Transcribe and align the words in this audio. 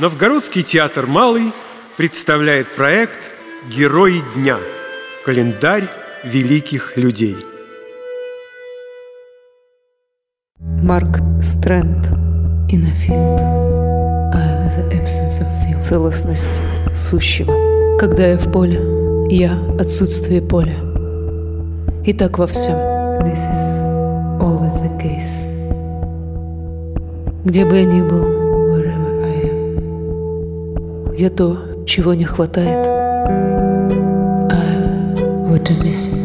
Новгородский 0.00 0.62
театр 0.62 1.06
«Малый» 1.06 1.52
представляет 1.98 2.74
проект 2.74 3.18
«Герои 3.68 4.22
дня»– 4.34 4.56
календарь 5.26 5.90
великих 6.24 6.96
людей. 6.96 7.36
Марк 10.58 11.18
Стрэнд 11.42 12.12
In 12.70 12.86
a 12.86 12.94
field, 12.94 13.42
I 14.32 14.40
am 14.40 14.70
the 14.74 15.02
absence 15.02 15.38
of 15.38 15.46
field. 15.66 15.82
Целостность 15.82 16.62
сущего 16.94 17.98
Когда 17.98 18.26
я 18.26 18.38
в 18.38 18.50
поле, 18.50 18.80
я 19.28 19.52
отсутствие 19.78 20.40
поля. 20.40 20.78
И 22.06 22.14
так 22.14 22.38
во 22.38 22.46
всем. 22.46 22.72
This 23.22 23.36
is 23.36 24.40
always 24.40 24.72
the 24.80 24.98
case. 24.98 25.46
Где 27.44 27.66
бы 27.66 27.76
я 27.76 27.84
ни 27.84 28.00
был, 28.00 28.39
я 31.20 31.28
то, 31.28 31.58
чего 31.84 32.14
не 32.14 32.24
хватает. 32.24 32.86
I'm 34.48 35.50
what 35.50 35.68
I'm. 35.68 36.16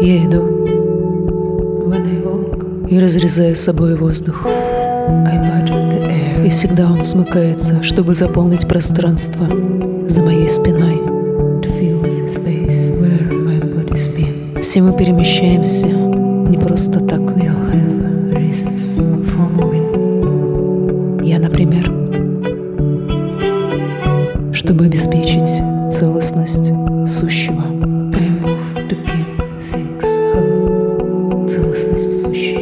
Я 0.00 0.24
иду 0.24 0.66
I 1.92 2.90
и 2.90 2.98
разрезаю 2.98 3.54
собой 3.54 3.94
воздух. 3.94 4.44
I 4.44 5.38
И 6.44 6.50
всегда 6.50 6.90
он 6.90 7.04
смыкается, 7.04 7.80
чтобы 7.84 8.12
заполнить 8.12 8.66
пространство 8.66 9.46
за 10.08 10.22
моей 10.24 10.48
спиной. 10.48 11.00
Все 14.62 14.82
мы 14.82 14.98
перемещаемся 14.98 15.86
не 15.86 16.58
просто 16.58 16.98
так. 17.06 17.20
We 17.20 17.59
чтобы 24.70 24.84
обеспечить 24.84 25.48
целостность 25.92 26.68
сущего. 27.04 27.60
Целостность 31.48 32.22
сущего. 32.22 32.60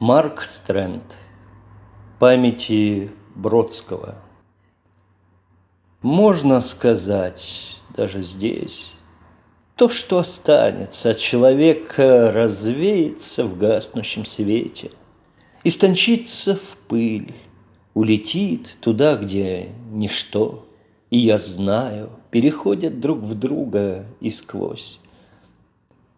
Марк 0.00 0.42
Стрэнд. 0.42 1.25
Памяти 2.18 3.10
Бродского. 3.34 4.14
Можно 6.00 6.62
сказать, 6.62 7.82
даже 7.94 8.22
здесь, 8.22 8.94
то, 9.74 9.90
что 9.90 10.16
останется 10.16 11.10
от 11.10 11.18
человека, 11.18 12.32
развеется 12.32 13.44
в 13.44 13.58
гаснущем 13.58 14.24
свете, 14.24 14.92
истончится 15.62 16.54
в 16.54 16.78
пыль, 16.88 17.34
улетит 17.92 18.78
туда, 18.80 19.16
где 19.16 19.68
ничто, 19.90 20.66
и 21.10 21.18
я 21.18 21.36
знаю, 21.36 22.08
переходят 22.30 22.98
друг 22.98 23.18
в 23.18 23.38
друга 23.38 24.06
и 24.20 24.30
сквозь 24.30 25.00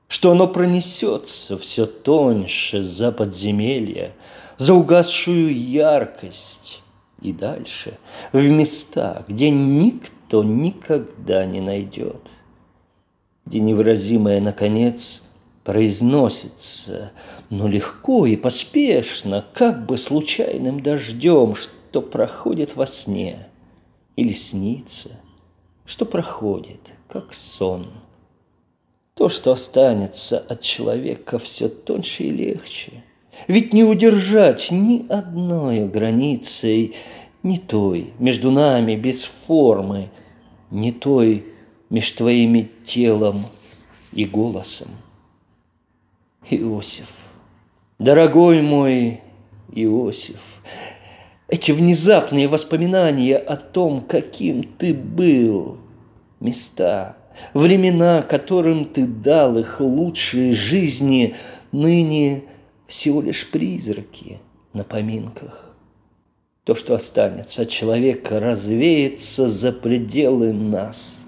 что 0.08 0.30
оно 0.32 0.48
пронесется 0.48 1.58
все 1.58 1.86
тоньше 1.86 2.82
за 2.82 3.12
подземелья, 3.12 4.14
за 4.56 4.74
угасшую 4.74 5.54
яркость 5.54 6.82
и 7.20 7.32
дальше, 7.32 7.98
в 8.32 8.42
места, 8.42 9.24
где 9.28 9.50
никто 9.50 10.42
никогда 10.42 11.44
не 11.44 11.60
найдет, 11.60 12.22
где 13.44 13.60
невыразимое, 13.60 14.41
наконец, 14.41 15.24
произносится, 15.62 17.12
но 17.50 17.68
легко 17.68 18.24
и 18.24 18.36
поспешно, 18.36 19.44
как 19.52 19.84
бы 19.84 19.98
случайным 19.98 20.80
дождем, 20.80 21.54
что 21.54 22.00
проходит 22.00 22.76
во 22.76 22.86
сне 22.86 23.48
или 24.16 24.32
снится, 24.32 25.20
что 25.84 26.06
проходит, 26.06 26.80
как 27.08 27.34
сон– 27.34 27.88
то, 29.18 29.28
что 29.28 29.50
останется 29.50 30.38
от 30.38 30.60
человека, 30.60 31.40
все 31.40 31.68
тоньше 31.68 32.22
и 32.22 32.30
легче. 32.30 33.02
Ведь 33.48 33.72
не 33.72 33.82
удержать 33.82 34.68
ни 34.70 35.06
одной 35.08 35.88
границей, 35.88 36.94
ни 37.42 37.56
той 37.56 38.12
между 38.20 38.52
нами 38.52 38.94
без 38.94 39.24
формы, 39.24 40.10
ни 40.70 40.92
той 40.92 41.46
меж 41.90 42.12
твоими 42.12 42.70
телом 42.84 43.46
и 44.12 44.24
голосом. 44.24 44.86
Иосиф, 46.48 47.10
дорогой 47.98 48.62
мой 48.62 49.20
Иосиф, 49.72 50.62
эти 51.48 51.72
внезапные 51.72 52.46
воспоминания 52.46 53.36
о 53.36 53.56
том, 53.56 54.00
каким 54.00 54.62
ты 54.62 54.94
был, 54.94 55.78
места– 56.41 57.16
Времена, 57.54 58.22
которым 58.22 58.84
ты 58.84 59.06
дал 59.06 59.59
их 59.59 59.81
лучшие 59.81 60.53
жизни, 60.53 61.34
ныне 61.72 62.44
всего 62.87 63.21
лишь 63.21 63.50
призраки 63.50 64.41
на 64.72 64.84
поминках. 64.84 65.77
То, 66.65 66.75
что 66.75 66.94
останется 66.94 67.62
от 67.62 67.71
человека, 67.71 68.41
развеется 68.41 69.48
за 69.48 69.72
пределы 69.72 70.53
нас, 70.53 71.19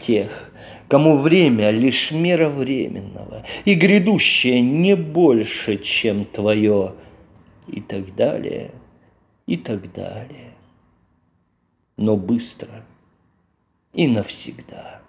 тех, 0.00 0.50
кому 0.88 1.18
время 1.18 1.70
лишь 1.70 2.10
мера 2.10 2.48
временного, 2.48 3.44
и 3.64 3.74
грядущее 3.74 4.60
не 4.60 4.96
больше, 4.96 5.78
чем 5.78 6.24
твое, 6.24 6.94
и 7.68 7.80
так 7.80 8.14
далее, 8.16 8.72
и 9.46 9.56
так 9.56 9.92
далее. 9.92 10.54
Но 11.96 12.16
быстро 12.16 12.84
и 13.94 14.08
навсегда. 14.08 15.03